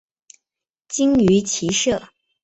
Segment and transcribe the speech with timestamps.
[0.87, 2.09] 精于骑射。